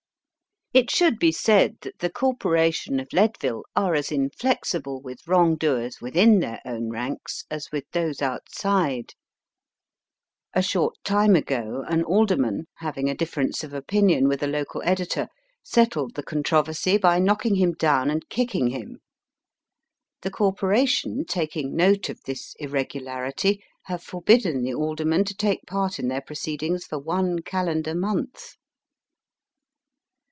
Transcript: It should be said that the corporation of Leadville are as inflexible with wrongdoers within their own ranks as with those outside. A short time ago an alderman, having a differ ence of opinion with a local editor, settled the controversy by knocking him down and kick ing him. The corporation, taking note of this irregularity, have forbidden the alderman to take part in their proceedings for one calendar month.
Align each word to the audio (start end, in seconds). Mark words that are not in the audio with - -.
It 0.73 0.89
should 0.89 1.19
be 1.19 1.33
said 1.33 1.75
that 1.81 1.99
the 1.99 2.09
corporation 2.09 3.01
of 3.01 3.11
Leadville 3.11 3.65
are 3.75 3.93
as 3.93 4.09
inflexible 4.09 5.01
with 5.01 5.27
wrongdoers 5.27 5.99
within 5.99 6.39
their 6.39 6.61
own 6.63 6.89
ranks 6.89 7.43
as 7.51 7.67
with 7.73 7.83
those 7.91 8.21
outside. 8.21 9.11
A 10.53 10.63
short 10.63 10.95
time 11.03 11.35
ago 11.35 11.83
an 11.89 12.05
alderman, 12.05 12.67
having 12.77 13.09
a 13.09 13.13
differ 13.13 13.41
ence 13.41 13.65
of 13.65 13.73
opinion 13.73 14.29
with 14.29 14.41
a 14.41 14.47
local 14.47 14.81
editor, 14.85 15.27
settled 15.61 16.15
the 16.15 16.23
controversy 16.23 16.97
by 16.97 17.19
knocking 17.19 17.55
him 17.55 17.73
down 17.73 18.09
and 18.09 18.29
kick 18.29 18.55
ing 18.55 18.67
him. 18.67 19.01
The 20.21 20.31
corporation, 20.31 21.25
taking 21.25 21.75
note 21.75 22.07
of 22.07 22.21
this 22.23 22.55
irregularity, 22.59 23.61
have 23.87 24.01
forbidden 24.03 24.63
the 24.63 24.73
alderman 24.75 25.25
to 25.25 25.35
take 25.35 25.65
part 25.67 25.99
in 25.99 26.07
their 26.07 26.21
proceedings 26.21 26.85
for 26.85 26.97
one 26.97 27.39
calendar 27.41 27.93
month. 27.93 28.55